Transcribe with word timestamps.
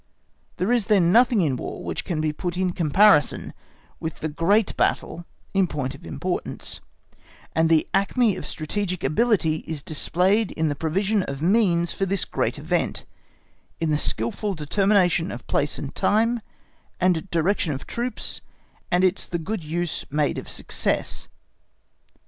There 0.57 0.71
is 0.71 0.87
then 0.87 1.11
nothing 1.11 1.41
in 1.41 1.55
War 1.57 1.83
which 1.83 2.05
can 2.05 2.21
be 2.21 2.33
put 2.33 2.57
in 2.57 2.71
comparison 2.73 3.53
with 3.99 4.15
the 4.15 4.29
great 4.29 4.75
battle 4.75 5.25
in 5.53 5.67
point 5.67 5.93
of 5.93 6.07
importance, 6.07 6.81
_and 7.55 7.67
the 7.67 7.87
acme 7.93 8.35
of 8.35 8.47
strategic 8.47 9.03
ability 9.03 9.57
is 9.67 9.83
displayed 9.83 10.53
in 10.53 10.69
the 10.69 10.75
provision 10.75 11.21
of 11.21 11.43
means 11.43 11.93
for 11.93 12.07
this 12.07 12.25
great 12.25 12.57
event, 12.57 13.05
in 13.79 13.91
the 13.91 13.99
skilful 13.99 14.55
determination 14.55 15.31
of 15.31 15.45
place 15.45 15.77
and 15.77 15.93
time, 15.93 16.41
and 16.99 17.29
direction 17.29 17.71
of 17.71 17.85
troops, 17.85 18.41
and 18.89 19.03
in 19.03 19.13
the 19.29 19.37
good 19.37 19.63
use 19.63 20.03
made 20.09 20.39
of 20.39 20.49
success. 20.49 21.27